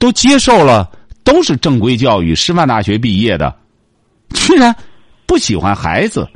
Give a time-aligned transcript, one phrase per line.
[0.00, 0.90] 都接受了，
[1.22, 3.54] 都是正规教育，师范大学毕业的，
[4.30, 4.74] 居然
[5.26, 6.28] 不喜欢孩子。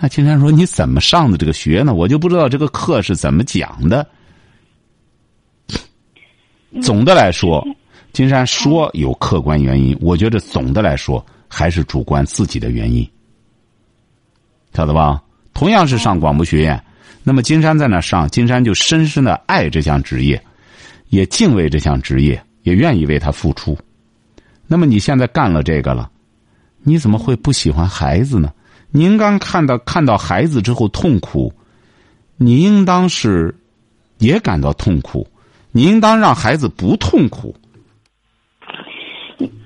[0.00, 1.92] 那金山说：“你怎么上的这个学呢？
[1.92, 4.06] 我就不知道这个课是怎么讲的。”
[6.80, 7.66] 总的来说，
[8.12, 13.10] 金山说有客观原因，我觉得总的来说还是主观自己的原因，
[14.72, 15.20] 晓得吧？
[15.52, 16.80] 同样是上广播学院，
[17.24, 20.40] 那么金山在那上，金山就深深的爱这项职业，
[21.08, 23.76] 也敬畏这项职业，也愿意为他付出。
[24.66, 26.10] 那么你现在干了这个了，
[26.82, 28.52] 你怎么会不喜欢孩子呢？
[28.90, 31.52] 您刚看到看到孩子之后痛苦，
[32.36, 33.54] 你应当是
[34.18, 35.26] 也感到痛苦，
[35.72, 37.54] 你应当让孩子不痛苦。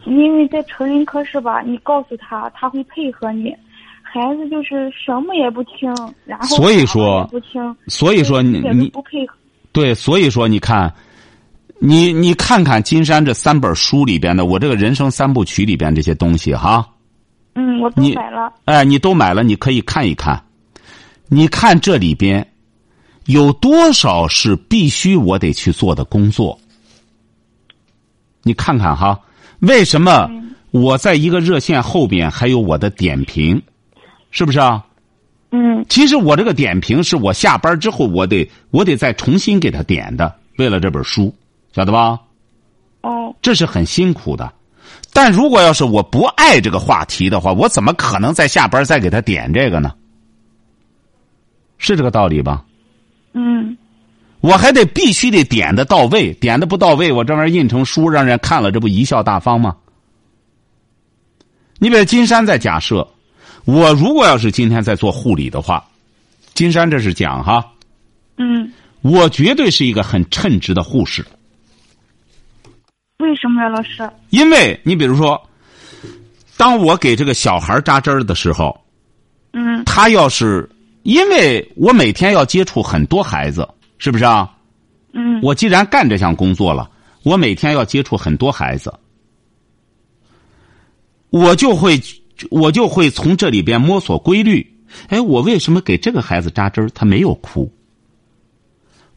[0.04, 1.62] 因为在成人科室吧？
[1.62, 3.54] 你告诉他，他会配合你。
[4.02, 5.88] 孩子就是什么也不听，
[6.26, 9.34] 然后所以说不听，所以说你你不配合。
[9.72, 10.92] 对，所以说你看，
[11.84, 16.88] 你你看看金山这三本书里边的我这个人生三部曲里边这些东西哈。
[17.56, 18.52] 嗯，我都买了。
[18.66, 20.40] 哎，你都买了，你可以看一看。
[21.26, 22.46] 你看这里边
[23.26, 26.56] 有多少是必须我得去做的工作？
[28.44, 29.18] 你看看哈，
[29.58, 30.30] 为什么
[30.70, 33.60] 我在一个热线后边还有我的点评？
[34.30, 34.84] 是不是啊？
[35.50, 35.84] 嗯。
[35.88, 41.34] 其实我这个点评是我下班之后我得我得再重新给他点的，为了这本书，
[41.72, 42.20] 晓得吧？
[43.00, 43.34] 哦。
[43.42, 44.52] 这是很辛苦的。
[45.12, 49.92] 但如果要是我不爱这个话题的话，我怎么可能在下班再给他点这个呢？
[51.78, 52.64] 是这个道理吧？
[53.32, 53.76] 嗯。
[54.40, 59.76] 我还得必须得点的到位，点的不到位，我这玩意儿印成书让人看了，这不贻笑大方吗？
[61.78, 63.06] 你比如金山在假设，
[63.64, 65.84] 我如果要是今天在做护理的话，
[66.54, 67.64] 金山这是讲哈。
[68.36, 68.72] 嗯。
[69.02, 71.24] 我绝对是一个很称职的护士。
[73.22, 74.08] 为什么呀，老师？
[74.30, 75.40] 因为你比如说，
[76.56, 78.78] 当我给这个小孩扎针儿的时候，
[79.52, 80.68] 嗯，他要是
[81.04, 83.66] 因为我每天要接触很多孩子，
[83.98, 84.52] 是不是啊？
[85.12, 86.90] 嗯，我既然干这项工作了，
[87.22, 88.92] 我每天要接触很多孩子，
[91.30, 92.00] 我就会
[92.50, 94.66] 我就会从这里边摸索规律。
[95.08, 97.72] 哎，我为什么给这个孩子扎针儿，他没有哭？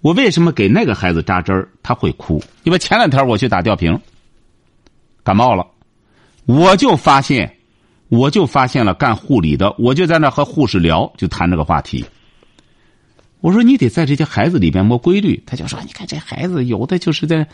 [0.05, 2.39] 我为什么给那个孩子扎针儿，他会哭？
[2.61, 3.99] 因为前两天我去打吊瓶，
[5.23, 5.65] 感冒了，
[6.45, 7.55] 我就发现，
[8.09, 12.05] 我就发现了干护理的，我就在那和护士聊，就谈这个话题。
[13.41, 17.47] 我说你得在这些孩子里边摸规律，他就说：“你看这孩子有的就是在。”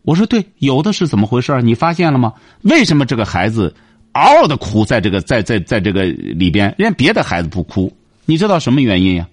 [0.00, 1.60] 我说：“对，有的是怎么回事？
[1.60, 2.32] 你发现了吗？
[2.62, 3.74] 为什么这个孩子
[4.12, 7.94] 嗷嗷的哭，在这个在在在这个里边，人家别的孩子不哭？
[8.24, 9.28] 你知道什么原因呀？”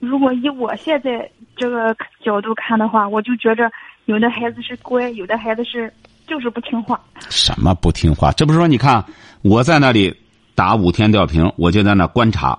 [0.00, 1.94] 如果以我现在这个
[2.24, 3.70] 角度看的话，我就觉着
[4.04, 5.92] 有的孩子是乖，有的孩子是
[6.26, 7.00] 就是不听话。
[7.28, 8.30] 什么不听话？
[8.32, 9.04] 这不是说你看
[9.42, 10.14] 我在那里
[10.54, 12.58] 打五天吊瓶，我就在那观察。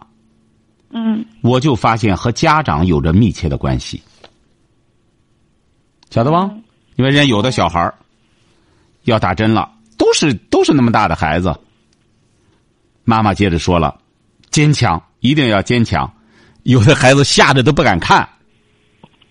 [0.90, 1.26] 嗯。
[1.42, 4.02] 我就发现和家长有着密切的关系，
[6.10, 6.54] 晓得吗？
[6.96, 7.94] 因为人家有的小孩
[9.04, 11.58] 要打针了，都是都是那么大的孩子。
[13.06, 13.98] 妈妈接着说了
[14.52, 16.12] ：“坚强，一定要坚强。”
[16.64, 18.28] 有的孩子吓得都不敢看，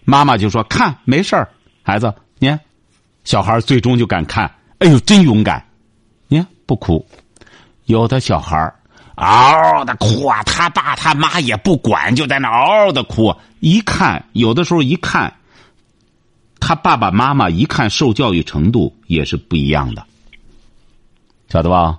[0.05, 1.49] 妈妈就说：“看，没事儿，
[1.83, 2.59] 孩子，你看，
[3.25, 4.51] 小孩最终就敢看。
[4.79, 5.63] 哎呦，真勇敢！
[6.29, 7.07] 你看不哭。
[7.85, 8.57] 有的小孩
[9.17, 13.35] 嗷嗷的哭啊，他爸他妈也不管，就在那嗷嗷的哭。
[13.61, 15.33] 一看，有的时候一看，
[16.61, 20.05] 他爸爸妈妈一看受教育程度也是不一样的，
[21.49, 21.99] 晓得吧？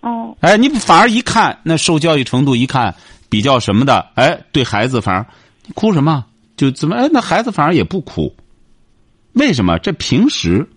[0.00, 0.36] 哦。
[0.40, 2.94] 哎，你反而一看那受教育程度，一看。
[3.32, 5.26] 比较什么的，哎，对孩子反而
[5.72, 6.26] 哭什么？
[6.54, 7.08] 就怎么哎？
[7.10, 8.36] 那孩子反而也不哭，
[9.32, 9.78] 为什么？
[9.78, 10.68] 这平时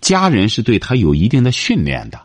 [0.00, 2.20] 家人是对他有一定的训练的。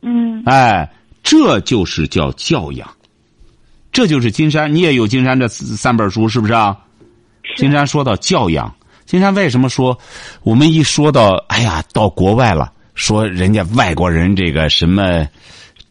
[0.00, 0.42] 嗯。
[0.46, 0.90] 哎，
[1.22, 2.90] 这就是叫教养，
[3.92, 4.74] 这就是金山。
[4.74, 6.78] 你也有金山这三本书，是不是啊？
[7.56, 8.74] 金山说到教养，
[9.04, 9.98] 金山为什么说
[10.42, 15.28] 我们一说到哎呀，到国外了，说人家外国人这个什么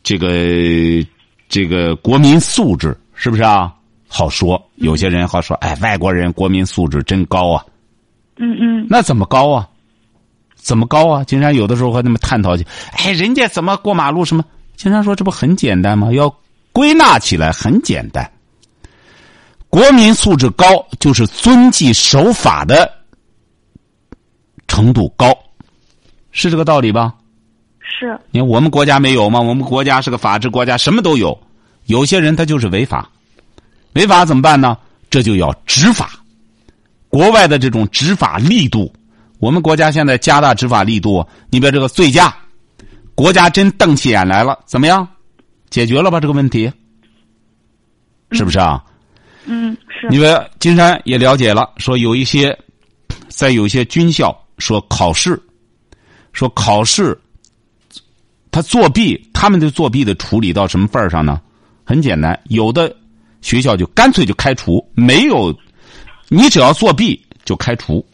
[0.02, 1.06] 这个。
[1.48, 3.74] 这个国民素质是不是啊？
[4.08, 7.66] 好说，有些人好说，哎，外国人国民素质真高啊。
[8.38, 8.88] 嗯嗯。
[8.90, 9.68] 那怎么高啊？
[10.56, 11.24] 怎么高啊？
[11.24, 14.44] 金山有的时候和他们探讨去，哎，人家怎么过马路什么？
[14.76, 16.12] 金山说这不很简单吗？
[16.12, 16.34] 要
[16.72, 18.30] 归纳起来很简单。
[19.70, 20.66] 国民素质高
[21.00, 22.90] 就是遵纪守法的
[24.68, 25.38] 程度高，
[26.32, 27.14] 是这个道理吧？
[27.98, 29.40] 是，你看我们国家没有吗？
[29.40, 31.38] 我们国家是个法治国家，什么都有。
[31.86, 33.10] 有些人他就是违法，
[33.94, 34.78] 违法怎么办呢？
[35.10, 36.10] 这就要执法，
[37.08, 38.92] 国外的这种执法力度，
[39.40, 41.26] 我们国家现在加大执法力度。
[41.50, 42.36] 你比如这个醉驾，
[43.14, 45.08] 国家真瞪起眼来了，怎么样？
[45.70, 46.72] 解决了吧这个问题？
[48.32, 48.84] 是不是啊？
[49.46, 50.10] 嗯，是。
[50.10, 52.58] 因为金山也了解了，说有一些
[53.30, 55.42] 在有些军校说考试，
[56.34, 57.18] 说考试
[58.56, 61.42] 他作弊，他们的作弊的处理到什么份儿上呢？
[61.84, 62.96] 很简单，有的
[63.42, 65.54] 学校就干脆就开除，没有
[66.30, 68.06] 你只要作弊就开除，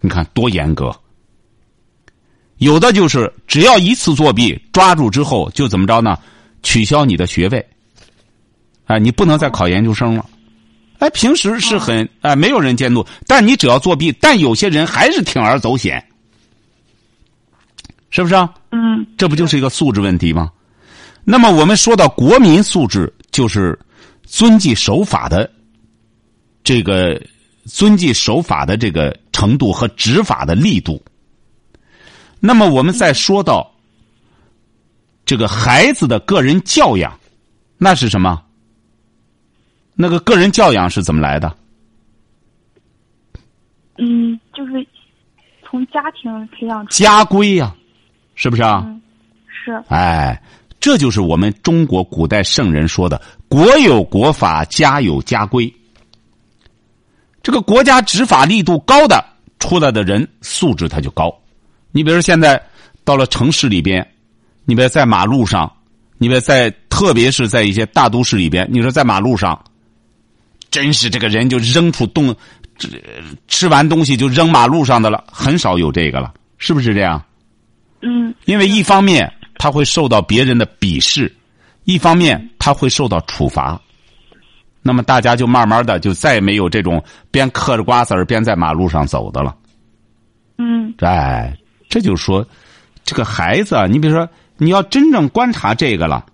[0.00, 0.90] 你看多严格。
[2.56, 6.18] 有的就是只要一次作弊抓住之后就怎么着呢？
[6.62, 7.62] 取消你的学位。
[8.86, 10.24] 哎，你不能再考研究生了。
[11.00, 16.02] 哎，平时是很哎，没有人监督，但你只要作弊，但有些人还是铤而走险，
[18.08, 18.54] 是不是啊？
[18.78, 20.52] 嗯，这不就是一个素质问题吗？
[21.24, 23.78] 那么我们说到国民素质，就是
[24.22, 25.50] 遵纪守法的
[26.62, 27.18] 这个
[27.64, 31.02] 遵纪守法的这个程度和执法的力度。
[32.38, 33.72] 那么我们再说到
[35.24, 37.18] 这个孩子的个人教养，
[37.78, 38.42] 那是什么？
[39.94, 41.56] 那个个人教养是怎么来的？
[43.96, 44.86] 嗯，就是
[45.64, 46.86] 从家庭培养。
[46.88, 47.74] 家规呀，
[48.36, 48.84] 是不是啊？
[48.86, 49.00] 嗯，
[49.48, 49.82] 是。
[49.88, 50.40] 哎，
[50.78, 55.74] 这就是我们中国古代圣人说的“国有国法，家有家规”。
[57.42, 59.24] 这个国家执法力度高的
[59.58, 61.36] 出来的人素质他就高。
[61.92, 62.62] 你比如现在
[63.04, 64.06] 到了城市里边，
[64.64, 65.72] 你别在马路上，
[66.18, 69.60] 你别在，特别是在一些大都市里边，你说在马路上。
[70.68, 72.34] 真是这个人就扔出东，
[72.76, 72.88] 这
[73.48, 77.24] 吃完东西就扔马路上的了，很少有这个了，是不是这样？
[78.06, 78.34] 嗯。
[78.44, 81.34] 因为一方面他会受到别人的鄙视，
[81.84, 83.80] 一方面他会受到处罚，
[84.82, 89.54] 那么大家就慢慢的就再也没有这种边嗑着瓜子儿边在马路上走的了。
[90.58, 90.94] 嗯。
[90.98, 91.56] 哎，
[91.88, 92.46] 这就是说，
[93.04, 96.24] 这个孩子啊，你比如说你要真正观察这个了，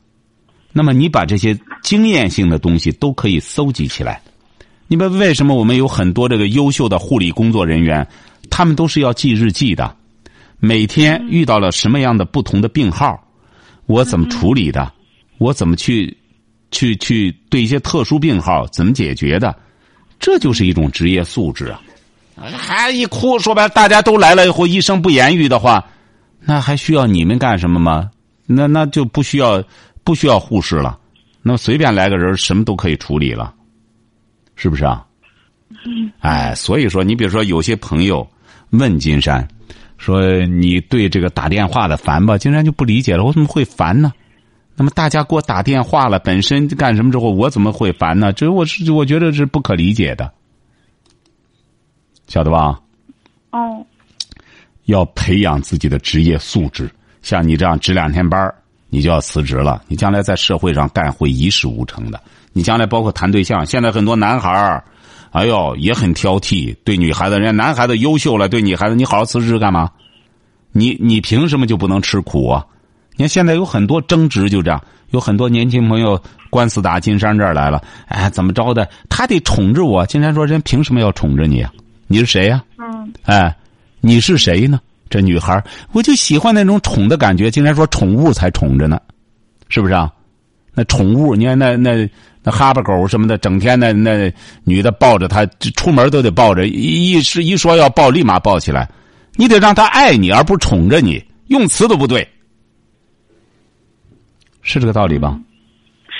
[0.73, 4.21] 那么你把这些经验性的东西都可以搜集起来。
[4.89, 8.07] 你们为什么我们有很多这个优秀的护理工作人员，
[8.51, 9.97] 他们都是要记日记的，
[10.65, 13.21] 每天遇到了什么样的不同的病号，
[13.87, 14.93] 我怎么处理的，
[15.39, 16.17] 我怎么去，
[16.71, 19.53] 去去对一些特殊病号怎么解决的，
[20.21, 21.83] 这就是一种职业素质啊！
[22.57, 25.85] 孩子一哭，说白了，大家都来了以后，医生不言语的话，
[26.39, 28.09] 那还需要你们干什么吗？
[28.47, 29.61] 那那就不需要
[30.05, 30.97] 不需要护士了，
[31.43, 33.53] 那随便来个人，什么都可以处理了。
[34.55, 35.05] 是不是啊？
[36.21, 38.25] 哎，所以说，你比如说，有些朋友
[38.71, 39.47] 问金山，
[40.03, 42.37] 说你对这个打电话的烦吧？
[42.37, 44.13] 竟然就不理解了，我怎么会烦呢？
[44.75, 48.33] 那么大家给我打电话了，本身干什么之后，我怎么会烦呢？
[48.33, 50.33] 这我是我觉得是不可理解的，
[52.27, 52.81] 晓得吧？
[53.51, 53.87] 哦。
[54.87, 56.91] 要培养自己的职业素质，
[57.23, 58.53] 像你这样值两天班
[58.89, 62.21] 你就要辞职了，你将来在社会上干会一事无成的。
[62.53, 64.83] 你将来包括谈对象，现在很多男孩儿，
[65.33, 69.91] 哎呦也很挑剔，对女孩子，人家男孩子优秀了，对女孩子，你好好辞职干嘛？
[70.73, 72.65] 你你凭什么就不能吃苦啊？
[73.17, 76.19] 你看现在有很多争执，就这样，有很多年轻朋友
[76.49, 78.89] 官司打金山这儿来了，哎，怎么着的？
[79.09, 80.07] 他得宠着我。
[80.07, 81.73] 金山说：“人凭什么要宠着你啊？
[82.07, 82.63] 你是谁呀？
[82.79, 83.55] 嗯，哎，
[84.01, 84.81] 你是谁呢？
[85.11, 87.51] 这女孩我就喜欢那种宠的感觉。
[87.51, 88.99] 金山说：“宠物才宠着呢，
[89.69, 90.11] 是不是啊？
[90.75, 92.09] 那宠物，你看那那。”
[92.45, 94.29] 那哈巴狗什么的，整天那那
[94.65, 98.91] 女的抱着他，出门都得抱着，一一是一说要抱，立马抱起来。
[99.37, 102.29] 你得让他爱你，而不宠着你，用词都不对，
[104.63, 105.39] 是这个道理吧？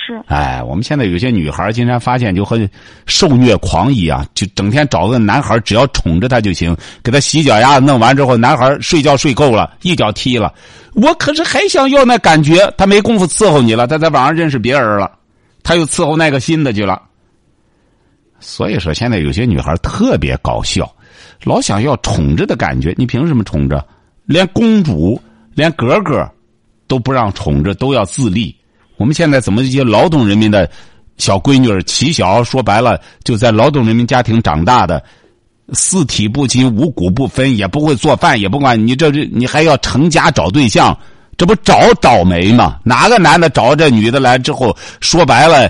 [0.05, 0.21] 是。
[0.27, 2.59] 哎，我们现在有些女孩经常发现就和
[3.05, 10.53] 受虐狂一样，就整天找个男孩，只要宠着他就行，给他洗脚丫子，弄完之后，男孩睡觉睡够了，一脚踢了。
[10.93, 15.11] 我可是还想要那感觉，他没工夫伺候你了，他在网上认识别人了。
[15.63, 17.01] 他又伺候那个新的去了，
[18.41, 20.93] 所以说现在有些女孩特别搞笑，
[21.45, 22.93] 老想要宠着的感觉。
[22.97, 23.87] 你凭什么宠着？
[24.25, 25.21] 连公主、
[25.55, 26.29] 连格格
[26.85, 28.53] 都不让宠着，都要自立。
[28.97, 30.69] 我们现在怎么一些劳动人民的
[31.17, 35.03] 小闺女儿，起小说白了就在劳动人民家庭长大的，
[35.73, 40.97] 四体不勤，五谷不分，也不会做饭，也不管你这这，你还要成家找对象。
[41.35, 42.77] 这不找倒霉吗？
[42.83, 45.67] 哪个男的找这女的来之后，说白了，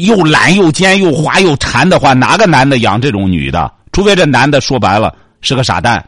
[0.00, 3.70] 又懒又奸又滑又馋的话，哪个男的养这种女的？
[3.92, 6.02] 除非这男的说白了是个傻蛋，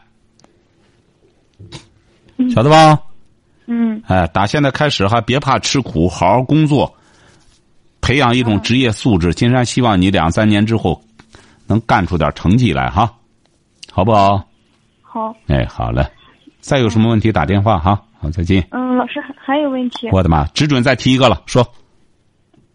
[2.55, 2.97] 晓得吧？
[3.73, 4.03] 嗯。
[4.05, 6.93] 哎，打现在开始哈，别怕吃苦，好好工作，
[8.01, 9.33] 培养一种职业素质。
[9.33, 11.01] 金山希望你两三年之后
[11.67, 13.09] 能干出点成绩来哈。
[13.89, 14.43] 好不好？
[15.01, 15.33] 好。
[15.47, 16.05] 哎，好嘞。
[16.59, 18.01] 再有什么问题打电话哈。
[18.19, 18.67] 好，再见。
[18.71, 20.09] 嗯，老师还有问题。
[20.11, 21.65] 我的妈，只准再提一个了，说。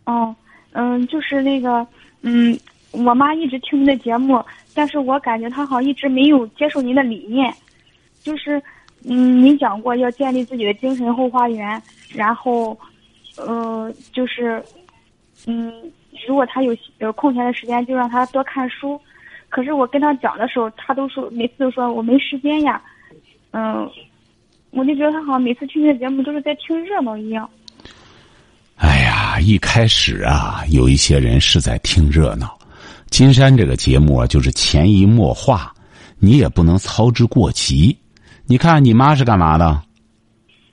[0.04, 0.34] 哦，
[0.72, 1.86] 嗯，就是那个，
[2.22, 2.58] 嗯，
[2.90, 4.42] 我妈一直听您的节目，
[4.74, 7.52] 但是我感觉她好像一直没有接受您的理念，
[8.22, 8.62] 就是，
[9.08, 11.80] 嗯，您讲过要建立自己的精神后花园，
[12.12, 12.76] 然后，
[13.36, 14.62] 呃，就是，
[15.46, 15.72] 嗯，
[16.26, 19.00] 如果他有有空闲的时间，就让他多看书。
[19.48, 22.82] 可是我跟他讲的时候，他都说每次都说我没时间呀，
[23.52, 23.90] 嗯。
[24.70, 27.48] 我就觉得他好像每次听这节目都是在听热闹一样。
[28.74, 32.58] 哎呀，一开始啊，有一些人是在听热闹。
[33.08, 35.72] 金山这个节目啊，就是潜移默化，
[36.18, 37.96] 你也不能操之过急。
[38.46, 39.82] 你看，你妈是干嘛的？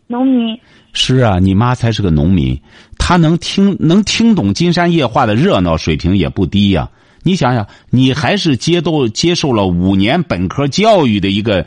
[0.08, 0.60] 农民。
[0.94, 2.62] 是啊，你妈才是个农民，
[3.00, 6.88] 她能听能听懂金山夜话的热闹水平也不低呀。
[7.24, 11.66] 你想想，你还是接都接受了五年本科教育的一个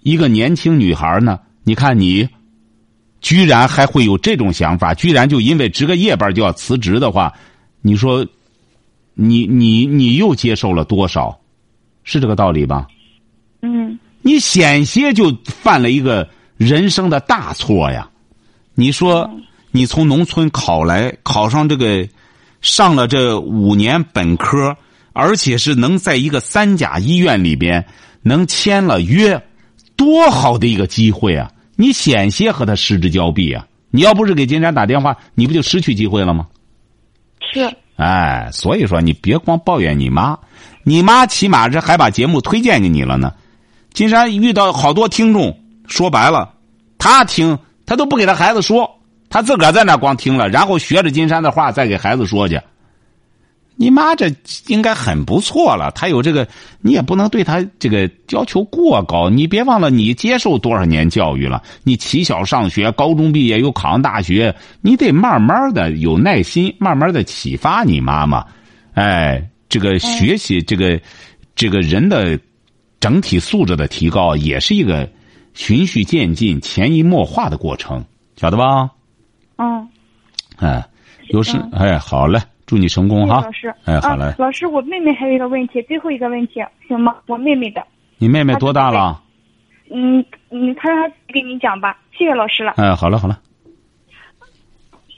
[0.00, 1.38] 一个年轻女孩呢。
[1.64, 2.26] 你看你，
[3.20, 7.34] 居然还会有这种想法，居然就因为值个夜班就要辞职的话，
[7.82, 8.26] 你说，
[9.12, 11.38] 你你你又接受了多少？
[12.04, 12.86] 是这个道理吧？
[13.60, 13.98] 嗯。
[14.26, 18.10] 你险些就犯了一个人生的大错呀！
[18.74, 19.30] 你说，
[19.70, 22.08] 你从农村考来，考上这个，
[22.60, 24.76] 上了这五年本科，
[25.12, 27.86] 而且是能在一个三甲医院里边
[28.22, 29.40] 能签了约，
[29.94, 31.48] 多好的一个机会啊！
[31.76, 33.64] 你险些和他失之交臂啊！
[33.92, 36.48] 你要不是给金山打电话，你不就失去机会了吗？
[37.52, 37.72] 是。
[37.94, 40.36] 哎，所以说你别光抱怨你妈，
[40.82, 43.32] 你妈起码是还把节目推荐给你了呢。
[43.96, 46.52] 金山遇到好多听众，说白了，
[46.98, 49.00] 他听他都不给他孩子说，
[49.30, 52.60] 他自个儿在那光听了，然后学着金山的话再给孩子说去。
[53.74, 54.30] 你妈这
[54.66, 56.46] 应该很不错了，她有这个，
[56.82, 59.30] 你也不能对她这个要求过高。
[59.30, 61.62] 你别忘了，你接受多少年教育了？
[61.82, 68.44] 你起小上学，高中毕业又考上大学，你得慢慢的有耐心，慢慢的启发你妈妈。
[68.92, 71.00] 哎，这个学习，这个
[71.54, 72.38] 这个人的
[73.00, 75.08] 整体素质的提高，也是一个
[75.54, 78.04] 循序渐进、潜移默化的过程，
[78.36, 78.90] 晓得吧？
[79.56, 79.88] 嗯。
[80.58, 80.84] 哎，
[81.28, 82.40] 有事哎，好嘞。
[82.66, 83.42] 祝你成功哈！
[83.42, 84.34] 老师，哎，好嘞。
[84.38, 86.54] 老师，我妹妹还有一个问题，最后一个问题，
[86.88, 87.14] 行吗？
[87.28, 87.80] 我妹妹的。
[88.18, 89.22] 你妹妹多大了？
[89.88, 90.18] 嗯
[90.50, 91.96] 嗯，她让她给你讲吧。
[92.10, 92.72] 谢谢老师了。
[92.72, 93.38] 哎，好了好了。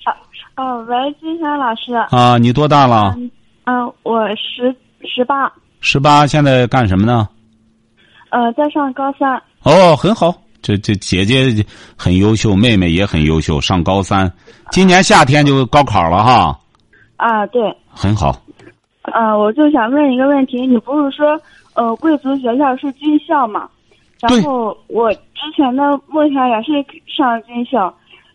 [0.04, 0.12] 啊
[0.56, 1.94] 哦，喂，金山老师。
[2.11, 3.16] 啊，你多大了？
[3.64, 5.50] 嗯，我十十八。
[5.80, 7.26] 十八，现在干什么呢？
[8.30, 9.40] 呃，在上高三。
[9.62, 11.64] 哦，很好，这这姐姐
[11.97, 14.30] 很优秀，妹妹也很优秀，上高三，
[14.70, 16.58] 今年夏天就高考了哈。
[17.16, 18.40] 啊，对，很好。
[19.02, 21.40] 呃，我就想问一个问题，你不是说，
[21.75, 23.68] 呃，贵族学校是军校吗？
[24.20, 26.73] 然后我之前的梦想也是
[27.06, 27.92] 上军校，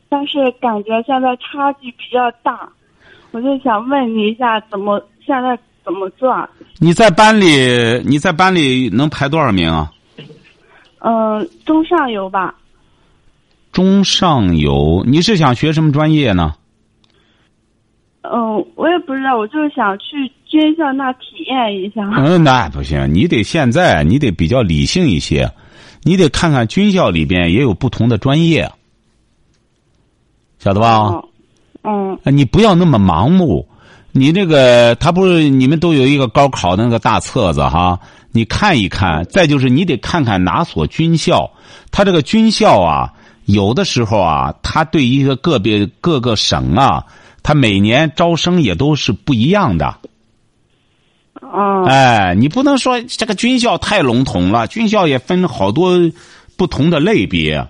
[0.10, 2.68] 但是感觉现在差距比较大，
[3.32, 6.48] 我就想问你一下，怎么现在怎么做？
[6.80, 9.92] 你在班里，你在班里能排多少名啊？
[11.00, 12.56] 嗯，中上游吧。
[13.72, 16.54] 中上游，你是想学什么专业呢？
[18.22, 22.10] 嗯，我也不知道，我就是想去军校那体验一下。
[22.16, 25.52] 嗯， 那不行，你得现在你得比较理性一些，
[26.04, 28.72] 你得看看军校里边也有不同的专业，
[30.60, 31.22] 晓得吧？
[31.84, 32.18] 嗯。
[32.26, 33.68] 你不要那么盲目，
[34.14, 38.00] 你这个他不是你们都有一个高考的那个大册子哈？
[38.32, 41.52] 你看一看，再就是你得看看哪所军校，
[41.92, 47.04] 他这个军校啊，有的时候啊，他对一个个别各个省啊。
[47.46, 49.98] 他每年招生也都是不一样的，
[51.42, 56.00] 哦，哎，你不能说这个军校太笼统了，军校也分好多
[56.56, 57.68] 不同的类别，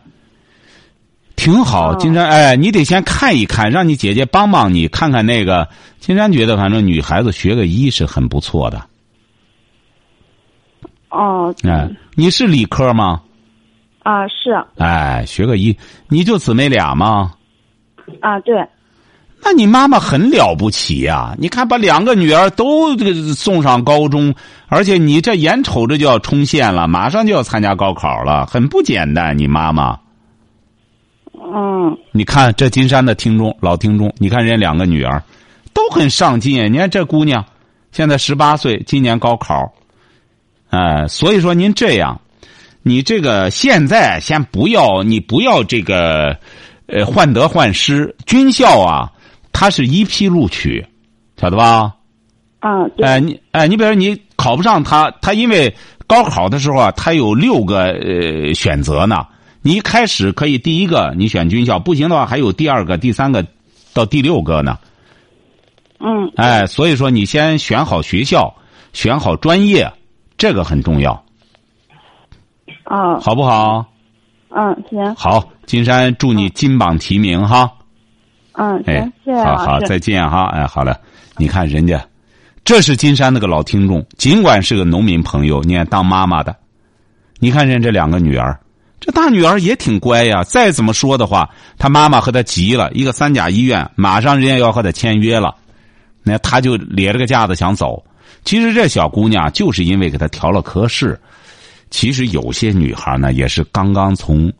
[1.35, 1.95] 挺好。
[1.95, 5.67] 金山，哎，你得先看一看，让你姐姐帮帮你，看看那个。
[5.99, 8.81] 金山觉得，反正女孩子学个医是很不错的。
[11.09, 13.21] 哦，哎，你是理科吗？
[14.03, 14.65] 啊，是。
[14.77, 15.77] 哎，学个医，
[16.09, 17.33] 你就姊妹俩吗？
[18.19, 18.55] 啊，对。
[19.45, 21.35] 那你妈妈很了不起呀！
[21.37, 24.33] 你看，把两个女儿都这个送上高中，
[24.67, 29.37] 而且你这眼瞅着就要冲线了，马上就要参加高考了，很不简单。
[29.37, 29.99] 你妈妈，
[31.45, 35.21] 嗯，你看这金山的听众老听众，你看人家两个女儿
[35.73, 36.71] 都很上进。
[36.71, 37.43] 你看这姑娘
[37.91, 39.73] 现在十八岁，今年高考，
[40.69, 42.19] 哎，所以说您这样，
[42.81, 46.37] 你这个现在先不要，你不要这个，
[46.87, 49.09] 呃，患得患失，军校啊。
[49.55, 50.83] 它是一批录取，
[51.39, 51.93] 晓得吧？
[52.59, 55.71] 啊，哎，你哎，你比如说你考不上他，他因为
[56.07, 59.23] 高考的时候啊，他有六个呃选择呢。
[59.63, 63.43] 你一开始可以第一个你选军校，不行的话还有第二个、第三个，
[63.93, 64.77] 到第六个呢。
[65.99, 66.31] 嗯。
[66.35, 68.53] 哎，所以说你先选好学校，
[68.91, 69.91] 选好专业，
[70.37, 71.13] 这个很重要。
[72.83, 73.19] 啊。
[73.19, 73.85] 好不好？
[74.49, 75.15] 嗯，行。
[75.15, 77.71] 好，金山祝你金榜题名哈。
[78.51, 80.43] 嗯，行，谢谢好好，再见哈。
[80.53, 80.99] 哎，好了，
[81.37, 82.05] 你看人家。
[82.65, 86.55] 这是金山那个老听众，尽管是个农民朋友，你看当妈妈的，
[87.39, 88.57] 你看人这两个女儿，
[89.05, 90.45] 这大女儿也挺乖呀。
[90.45, 95.53] 再怎么说的话，她妈妈和她急了，一个三甲医院，马上人家要和她签约了，
[96.23, 98.01] 那她就咧着个架子想走。
[98.45, 101.19] 其实这小姑娘就是因为给她调了科室。
[101.89, 104.51] 其实有些女孩呢，也是刚刚从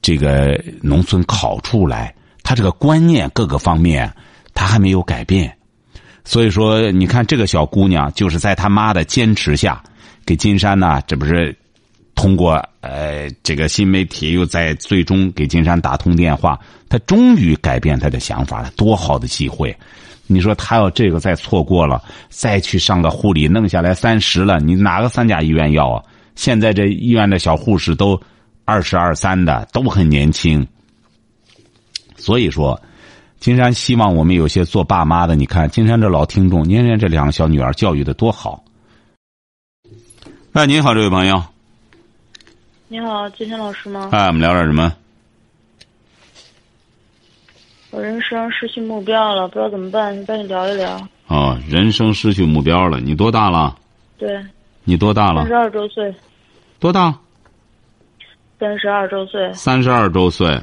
[0.00, 2.14] 这个农村考出来，
[2.44, 4.08] 她这个观念各个方面，
[4.54, 5.52] 她还没有改变。
[6.24, 9.82] 所以说，你看这个小姑娘，就是在她妈的坚持下，
[10.24, 11.56] 给金山呢，这不是
[12.18, 16.58] 通过呃这个新媒体，又在最终给金山打通电话，
[16.88, 19.72] 他终于改变他的想法了，多好的机会！
[20.26, 26.02] 你说他要这个再错过了，再去上个护理，弄下来三十了，你哪个三甲医院要啊？
[26.34, 28.20] 现在这医院的小护士都
[28.64, 30.66] 二十二三的，都很年轻。
[32.16, 32.80] 所以说。
[33.38, 38.64] 金山希望我们有些做爸妈的，你看金山这老听众，您看这两个小女儿教育的多好。
[40.54, 41.40] 哎，您好，这位朋友。
[42.90, 44.08] 你好，金山老师吗？
[44.12, 44.90] 哎，我们聊点什么？
[47.90, 51.06] 我人生失去目标了，不知道怎么办，你帮你聊一聊。
[51.26, 53.76] 哦，人生失去目标了，你多大了？
[54.16, 54.42] 对。
[54.84, 55.42] 你多大了？
[55.42, 56.14] 三十二周岁。
[56.80, 57.14] 多大？
[58.58, 59.52] 三十二周岁。
[59.52, 60.58] 三十二周岁。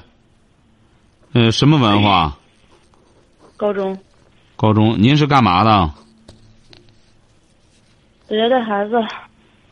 [1.33, 2.35] 呃，什么文化？
[3.55, 3.95] 高中，
[4.55, 5.91] 高中，您是干嘛的？
[8.27, 8.95] 在家带孩子。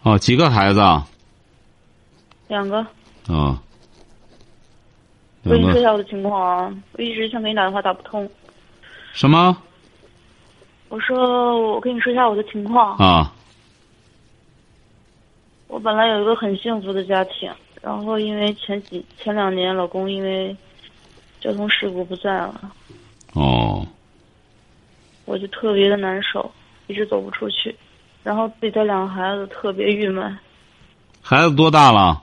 [0.04, 0.80] 哦，几个孩子？
[2.54, 2.78] 两个。
[3.28, 3.60] 啊。
[5.44, 8.30] 我跟你说一下我的情况啊，我一直想给你打电话打不通。
[9.12, 9.58] 什么？
[10.88, 12.96] 我说，我跟你说一下我的情况。
[12.96, 13.34] 啊。
[15.68, 20.56] 我本来有一个很幸福的家庭，然后因为前几前两年老公因为
[21.42, 22.72] 交通事故不在了。
[23.34, 23.86] 哦，
[25.26, 26.50] 我就特别的难受，
[26.88, 27.76] 一直走不出去，
[28.24, 30.38] 然后自己带两个孩子特别郁闷。
[31.22, 32.23] 孩子多大了？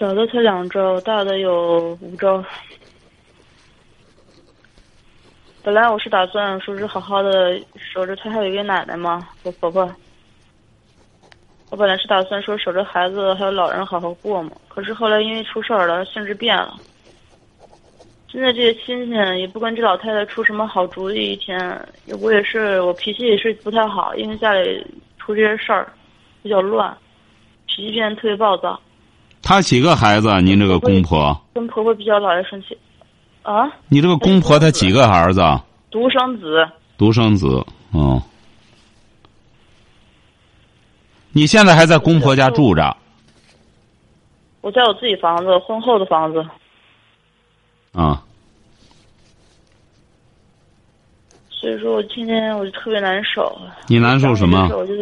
[0.00, 2.42] 小的才两周，大的有五周。
[5.62, 9.94] 本来我是打算说是好好的守着他，还有一个奶奶嘛，我婆婆。
[11.68, 16.74] 我本来是打算说守着孩子还有老人好好过嘛，可是后来因为出事儿了，性质变了。
[18.28, 21.60] 现在这些亲戚也不跟这老太太出什么好主意，一天
[22.22, 24.82] 我也是我脾气也是不太好，因为家里
[25.18, 25.92] 出这些事儿
[26.42, 26.96] 比较乱，
[27.66, 28.80] 脾气变得特别暴躁。
[29.42, 30.40] 他几个孩子？
[30.42, 31.38] 您这个公婆？
[31.54, 32.76] 跟婆婆比较老爱生气。
[33.42, 33.70] 啊？
[33.88, 35.40] 你这个公婆他几个儿子？
[35.90, 36.68] 独生子。
[36.96, 38.20] 独生子，嗯。
[41.32, 42.96] 你现在还在公婆家住着？
[44.60, 46.44] 我在我自己房子，婚后的房子。
[47.92, 48.22] 啊，
[51.50, 53.58] 所以说我天天我就特别难受。
[53.88, 54.68] 你难受什么？
[54.76, 54.92] 我就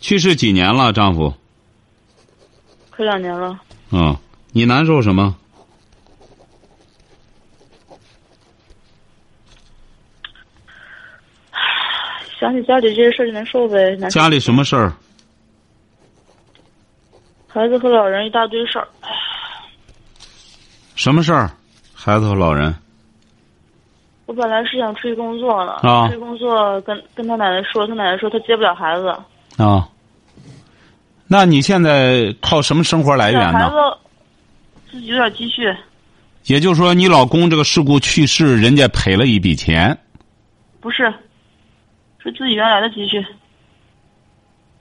[0.00, 1.32] 去世几年了，丈夫？
[2.94, 3.58] 快两年了。
[3.90, 4.16] 嗯，
[4.52, 5.34] 你难受什么？
[12.38, 13.96] 想起家里这些事儿就难受呗。
[14.10, 14.92] 家里什么事儿？
[17.46, 18.88] 孩子和老人一大堆事儿。
[20.96, 21.50] 什么事儿？
[21.94, 22.74] 孩子和老人。
[24.26, 29.08] 我本来是想出去工作了，出去工作跟跟他奶奶说，他奶奶说他接不了孩子。
[29.62, 29.88] 啊。
[31.32, 33.72] 那你现在靠什么生活来源呢？
[34.90, 35.74] 自己有点积蓄。
[36.44, 39.98] 也就是说，你老公这个事故去世，人家赔了一笔钱。
[40.78, 41.10] 不是，
[42.22, 43.24] 是自己原来的积蓄。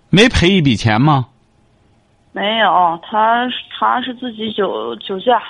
[0.09, 1.27] 没赔一笔钱吗？
[2.33, 5.41] 没有，他他是自己酒酒驾。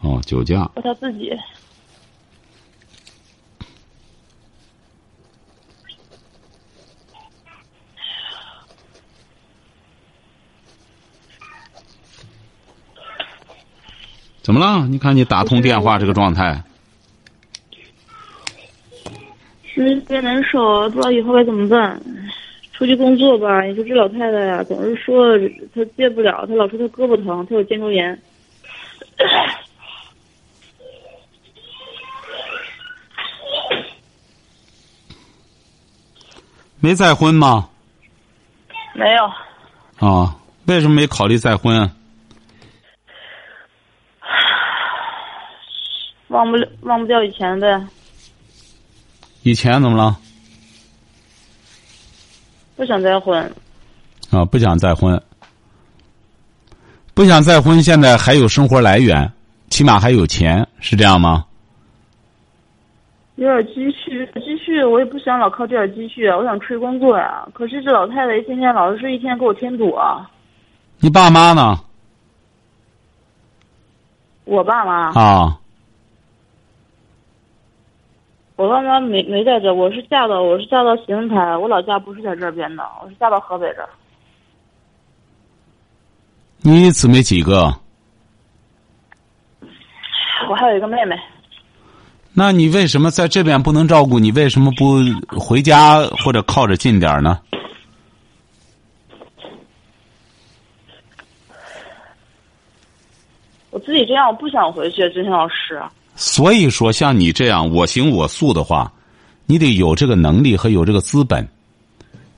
[0.00, 0.70] 哦，酒驾。
[0.82, 1.38] 他自己。
[14.46, 14.86] 怎么了？
[14.86, 16.62] 你看你打通电话这个状态。
[19.64, 22.00] 是特别难受，不知道以后该怎么办。
[22.72, 25.36] 出去工作吧，你说这老太太呀，总是说
[25.74, 28.16] 她戒不了，她老说她胳膊疼，她有肩周炎。
[36.78, 37.68] 没再婚吗？
[38.94, 39.24] 没有。
[40.08, 41.90] 啊，为什么没考虑再婚？
[46.36, 47.82] 忘不了，忘不掉以前的。
[49.42, 50.18] 以前怎么了？
[52.76, 53.42] 不想再婚。
[54.30, 55.20] 啊，不想再婚。
[57.14, 59.32] 不想再婚，现在还有生活来源，
[59.70, 61.46] 起码还有钱，是这样吗？
[63.36, 67.48] 有点积蓄，积蓄我也不想老靠这点积蓄啊，我想出去工作呀。
[67.54, 70.30] 可是这老太太一天天老是一天给我添堵啊。
[70.98, 71.80] 你爸妈呢？
[74.44, 75.58] 我爸妈啊，
[78.56, 83.86] 我爸妈没没在这，我是嫁到我是嫁到邢台，我老家不是在这边的，我是嫁到河北这。
[86.62, 87.72] 你姊妹几个？
[90.48, 91.14] 我还有一个妹妹。
[92.32, 94.18] 那你为什么在这边不能照顾？
[94.18, 97.38] 你为什么不回家或者靠着近点儿呢？
[103.70, 105.82] 我自己这样，我不想回去，金星老师。
[106.16, 108.90] 所以说，像你这样我行我素的话，
[109.44, 111.46] 你得有这个能力和有这个资本。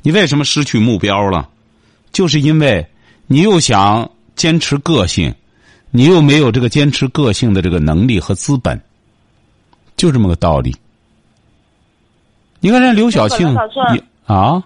[0.03, 1.49] 你为什么失去目标了？
[2.13, 2.87] 就是因为
[3.27, 5.35] 你又想坚持个性，
[5.91, 8.81] 你又没有这个坚持个性的这个能力和资本，
[9.97, 10.75] 就这么个道理。
[12.61, 13.55] 你看人刘晓庆，
[13.93, 14.63] 你啊？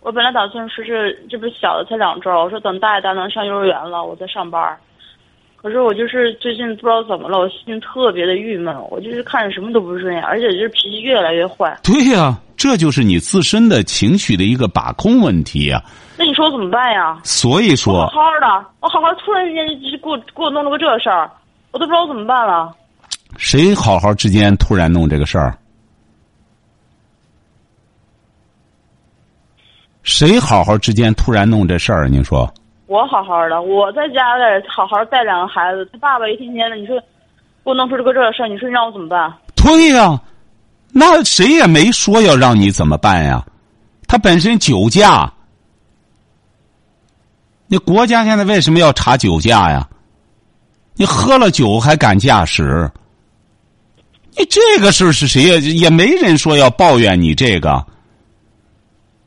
[0.00, 4.76] 我本来打算说是，这不是小的才两周，我说等大一点能上幼儿园了，我再上班。
[5.60, 11.78] 可是我就是最近不知道怎么了，我心情特别的郁闷，我就是看着什么都不顺眼，而且就是脾气越来越坏。
[11.82, 15.82] 对呀，这就是你自身的情绪的一个把控问题呀。
[16.16, 17.20] 那你说我怎么办呀？
[17.24, 21.30] 所以说，好好的，我好好突然之间就给我给我弄了个这事儿，
[21.72, 22.74] 我都不知道怎么办了。
[23.36, 25.54] 谁好好之间突然弄这个事儿？
[30.02, 32.08] 谁好好之间突然弄这事儿？
[32.08, 32.50] 您说？
[32.90, 37.06] 我好好的，我在家里好好带两个孩子，他爸爸一天天的，你说给
[37.62, 39.32] 我弄出这个这个事儿，你说你让我怎么办？
[39.54, 40.20] 对呀，
[40.92, 43.46] 那谁也没说要让你怎么办呀？
[44.08, 45.32] 他本身酒驾，
[47.68, 49.88] 你国家现在为什么要查酒驾呀？
[50.94, 52.90] 你喝了酒还敢驾驶？
[54.36, 55.58] 你这个事是谁呀？
[55.60, 57.86] 也没人说要抱怨你这个。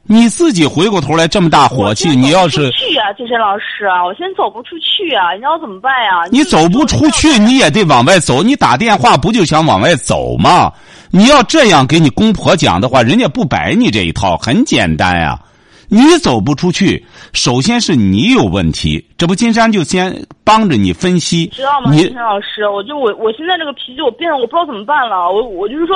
[0.05, 6.27] 你自己回过头来这么大火气，你要是去啊，金山老师啊，我现在走不出去啊，你让我怎么办呀？
[6.29, 8.43] 你走不出去，你也得往外走。
[8.43, 10.69] 你打电话不就想往外走吗？
[11.09, 15.39] 你要这样给你公婆讲的话，人家不摆你这一套，很简单呀。
[15.87, 19.05] 你走不出去，首先是你有问题。
[19.17, 21.47] 这不，金山就先帮着你分析。
[21.47, 22.67] 知道吗，金山老师？
[22.67, 25.31] 我就我我现在这个脾气，我变了，我不知道怎么办了。
[25.31, 25.95] 我我就是说。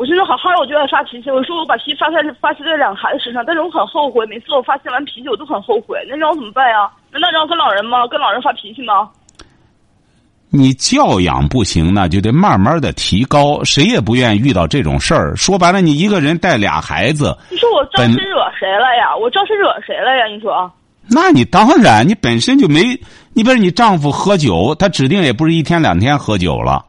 [0.00, 1.30] 我现在好好的，我就爱发脾气。
[1.30, 4.24] 我说我把脾气发在发泄在两个孩子身上，但是我很后悔。
[4.24, 5.98] 每次我发泄完脾气，我都很后悔。
[6.08, 6.88] 那让我怎么办呀？
[7.12, 8.08] 难道让我跟老人吗？
[8.08, 9.10] 跟老人发脾气吗？
[10.48, 13.62] 你教养不行，那就得慢慢的提高。
[13.62, 15.36] 谁也不愿意遇到这种事儿。
[15.36, 19.14] 说白了，你一个人带俩孩子，你说我招谁惹谁了呀？
[19.14, 20.24] 我招谁惹谁了呀？
[20.34, 20.72] 你说？
[21.10, 22.98] 那你当然，你本身就没，
[23.34, 26.86] 你比如你丈夫喝酒，他指定也不是一天两天喝酒了。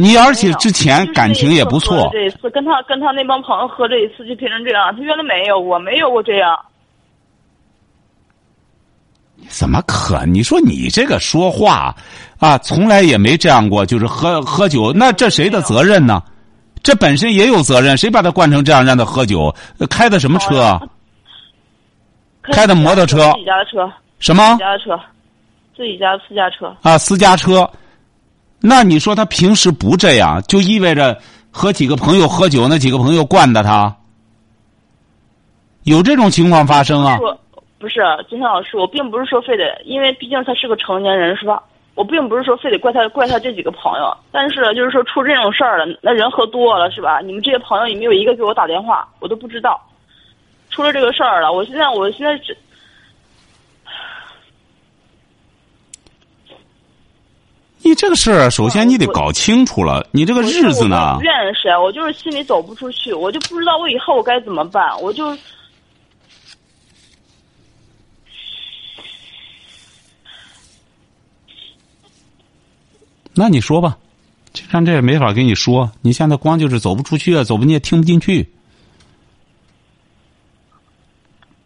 [0.00, 2.08] 你而且之前感情也不错。
[2.12, 6.56] 这一次跟他跟他那帮朋友喝这一次就变成这样，他原来没有，我没有过这样。
[9.48, 10.24] 怎么可？
[10.24, 11.92] 你说你这个说话
[12.38, 16.22] 啊，从来也没这样过，就是喝喝酒，那这谁的责任呢？
[16.84, 19.52] 这本身也有责任，谁把他惯成这样，让他喝酒？
[19.90, 20.80] 开的什么车？
[22.42, 23.32] 开的摩托车。
[23.32, 23.92] 自己家的车。
[24.20, 24.44] 什么？
[24.52, 25.00] 自己家的车。
[25.76, 26.72] 自己家私家车。
[26.82, 27.68] 啊，私家车。
[28.60, 33.96] 那你说他平时不这样，就意味着和几个朋友喝酒，那几个朋友惯的他，
[35.84, 37.18] 有这种情况发生啊？
[37.78, 41.62] 不是，金山老师，我并不是说非得，因为毕竟他是个成年人，是吧？
[41.94, 47.20] 我并不是说非得怪他怪他这几个朋友，但是就是说出这种事儿了，那人喝多了是吧？
[47.20, 49.80] 你们这些朋友也没有一个给我打电话，我都不知道，
[50.70, 52.56] 出了这个事儿了，我现在我现在只。
[57.88, 60.06] 你这个事儿，首先你得搞清楚了。
[60.12, 61.14] 你这个日子呢？
[61.16, 64.84] 不怨谁，我就是心里走不出去，我就不知道我以后我该怎么办。
[65.00, 65.34] 我就，
[73.32, 73.96] 那你说吧，
[74.52, 78.46] 既然这也没法跟你说，你现在光就是走不出去啊，走不你也听不进去。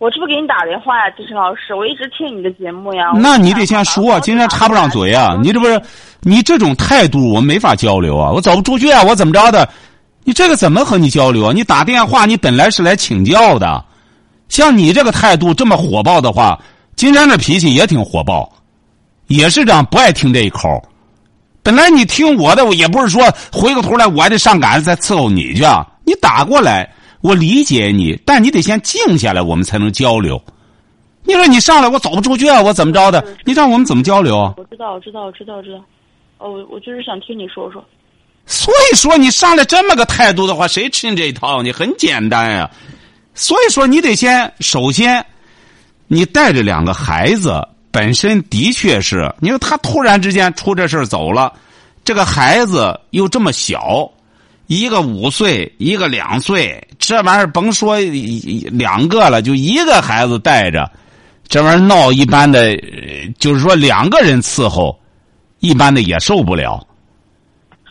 [0.03, 3.13] 我这不给你打电话呀，金晨老师，我一直听你的节目呀。
[3.15, 5.39] 那你得先说，今天插不上嘴啊！
[5.41, 5.81] 你这不是，
[6.23, 8.29] 你这种态度我没法交流啊！
[8.29, 9.01] 我走不出去啊！
[9.05, 9.69] 我怎么着的？
[10.25, 11.53] 你这个怎么和你交流啊？
[11.55, 13.85] 你打电话，你本来是来请教的，
[14.49, 16.59] 像你这个态度这么火爆的话，
[16.97, 18.53] 金山这脾气也挺火爆，
[19.29, 20.83] 也是这样，不爱听这一口。
[21.63, 25.87] 本来你听我的，我也不是说回过头来我还得上赶着再伺候你去啊。
[26.05, 26.91] 你打过来，
[27.23, 30.41] 我理解你，但你得先静下来，我们才能交流。
[31.25, 33.25] 你说你上来我走不出去啊，我怎么着的？
[33.45, 34.53] 你让我们怎么交流啊？
[34.57, 35.79] 我知道，我知道，我知道，我知道。
[36.39, 37.83] 哦，我我就是想听你说说。
[38.45, 41.63] 所以说，你上来这么个态度的话，谁吃你这一套？
[41.63, 42.69] 你很简单呀。
[43.35, 45.25] 所以说，你得先首先，
[46.09, 51.53] 你带着两个孩子，本身的确是，你说他突然之间出这事走了，
[52.03, 54.11] 这个孩子又这么小，
[54.67, 57.99] 一个五岁，一个两岁，这玩意儿甭说
[58.71, 60.91] 两个了，就一个孩子带着。
[61.49, 62.75] 这玩意儿闹一般的，
[63.39, 64.99] 就是说两个人伺候，
[65.59, 66.87] 一般的也受不了。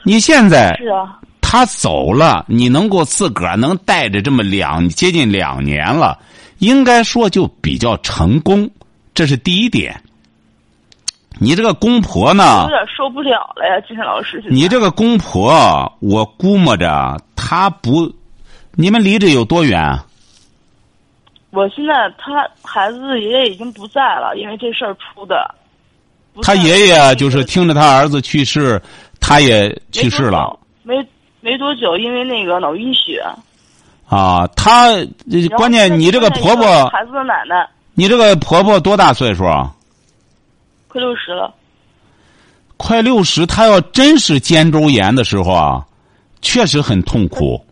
[0.04, 6.18] 你现在是啊，他走了，你能够自个儿能带着这么两接近两年了，
[6.58, 8.68] 应该说就比较成功，
[9.14, 10.02] 这是第一点。
[11.40, 12.64] 你这个公婆呢？
[12.64, 14.44] 有点受不了了呀，金山老师。
[14.50, 18.12] 你这个公婆，我估摸着她不，
[18.74, 20.00] 你们离着有多远？
[21.50, 25.54] 我现在他孩子爷爷已经不在了，因为这事儿出的。
[26.44, 28.82] 他爷爷就是听着他儿子去世，
[29.20, 30.58] 他也去世了。
[30.84, 30.96] 没
[31.42, 33.22] 没多久，因为那个脑淤血。
[34.08, 34.92] 啊，他
[35.58, 39.74] 关键你这个婆婆，孩子的奶奶，你这个婆婆多大岁数啊？
[40.92, 41.54] 快六十了。
[42.76, 45.86] 快六十，他要真是肩周炎的时候啊，
[46.42, 47.64] 确实很痛苦。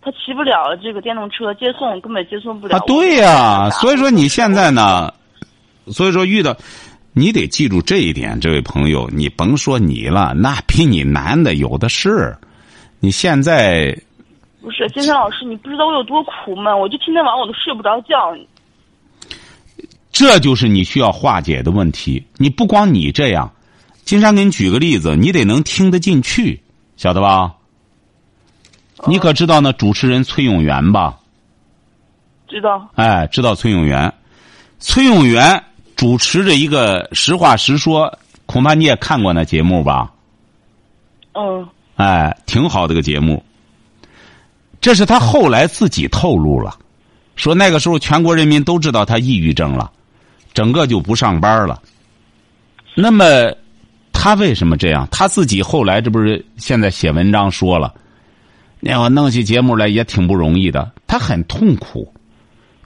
[0.00, 2.76] 他骑不了这个电动车接送，根本接送不了。
[2.76, 5.12] 啊，对呀，所以说你现在呢，
[5.88, 6.56] 所以说遇到，
[7.12, 12.36] 你得记住这一点，这位朋友，你甭说你了，那比你难的有的是。
[13.00, 13.92] 你现在
[14.60, 18.32] 不是金山老师，你不知道我有多苦闷，我就天天晚上我都睡不着觉。
[20.12, 22.24] 这就是你需要化解的问题。
[22.36, 23.50] 你不光你这样，
[24.04, 26.62] 金山给你举个例子，你得能听得进去，
[26.96, 27.54] 晓得吧？
[29.06, 31.18] 你可知道那主持人崔永元吧？
[32.46, 32.88] 知道。
[32.94, 34.12] 哎，知道崔永元。
[34.78, 35.64] 崔永元
[35.96, 38.06] 主持着一个《实话实说》，
[38.44, 40.12] 恐怕你也看过那节目吧？
[41.32, 41.66] 嗯。
[41.96, 43.42] 哎，挺好的个节目。
[44.80, 46.76] 这是他后来自己透露了，
[47.36, 49.90] 说那个时候全国人民都知道他抑郁症了，
[50.52, 51.80] 整个就不上班了。
[52.94, 53.24] 那么
[54.12, 55.08] 他为什么这样？
[55.10, 57.94] 他自己后来这不是现在写文章说了。
[58.80, 62.12] 那我弄起节目来也挺不容易的，他很痛苦。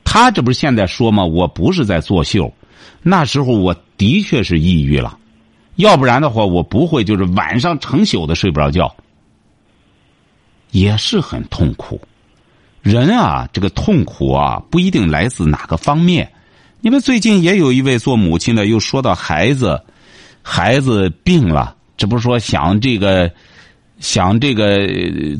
[0.05, 1.25] 他这不是现在说吗？
[1.25, 2.53] 我不是在作秀，
[3.03, 5.19] 那时候我的确是抑郁了，
[5.75, 8.95] 要不然的话我不会就是晚上成宿的睡不着觉，
[10.71, 12.01] 也是很痛苦。
[12.83, 16.31] 人啊，这个痛苦啊，不一定来自哪个方面。
[16.81, 19.81] 你们最近也有一位做母亲的，又说到孩子，
[20.43, 23.31] 孩子病了，这不是说想这个。
[23.99, 24.87] 想这个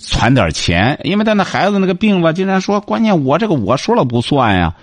[0.01, 4.75] 攒点钱，因为他那孩子那个病吧，竟然说关键我这个我说了不算呀，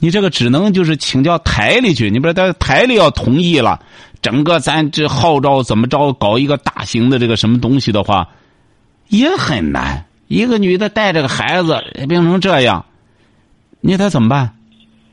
[0.00, 3.80] 你这个只能就是请教台里去，你不是他台里要同意了，
[4.20, 8.28] 整个咱这号召怎么着搞一个大型的这个什么东西的话，
[9.08, 10.04] 也很难。
[10.28, 12.84] 一个女的带着个孩子病成这样，
[13.80, 14.54] 你他怎么办？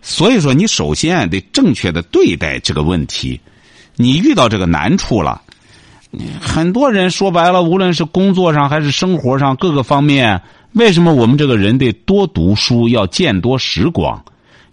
[0.01, 3.39] 所以说，你首先得正确的对待这个问题。
[3.95, 5.41] 你遇到这个难处了。
[6.41, 14.23] 很多人说白了，无论是工作上还是生活上各个方面，为什么我们这个人得多读书，要见多识广，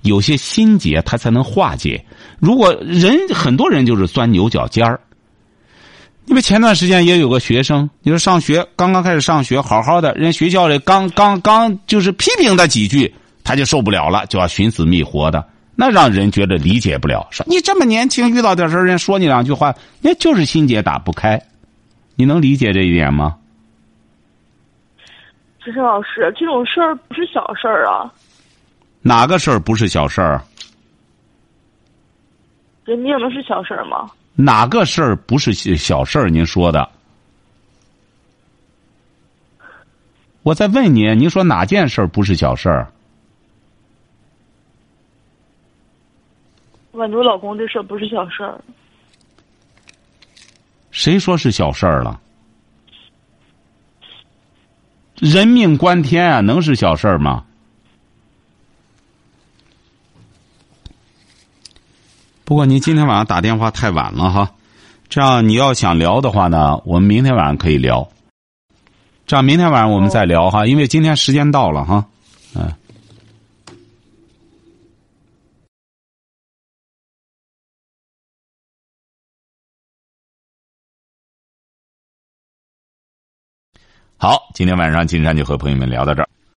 [0.03, 2.05] 有些心结他才能化解。
[2.39, 5.01] 如果人很多人就是钻牛角尖儿。
[6.27, 13.15] 因为前段时间也有个学生，你说上学刚刚开始上学，好好的，人学校里刚刚刚就是批评他几句，
[13.47, 15.47] 他就受不了了，就要寻死觅活的。
[15.77, 21.41] 那让人觉得理解不了，说你这么年轻，遇到点事儿，人说你两句话，那就是心结打不开，
[22.17, 23.37] 你能理解这一点吗？
[25.63, 28.13] 石生老师，这种事儿不是小事儿啊。
[29.01, 30.43] 哪个事儿不是小事儿？
[32.85, 34.11] 人命能是小事儿吗？
[34.35, 36.29] 哪个事儿不是小事儿？
[36.29, 36.89] 您说的。
[40.43, 42.89] 我再问您，您说哪件事儿不是小事儿？
[46.97, 48.59] 我老公这事儿不是小事儿。
[50.91, 52.21] 谁说是小事儿了？
[55.17, 57.45] 人命关天啊，能是小事儿吗？
[62.45, 64.53] 不过您今天晚上打电话太晚了哈，
[65.09, 68.09] 这样你要想聊的话呢，我们明天晚上可以聊。
[69.27, 72.07] 这样明天晚上我们再聊哈，因为今天时间到了哈，
[72.55, 72.73] 嗯。
[84.19, 86.29] 好，今天晚上金山就和朋友们聊到这儿。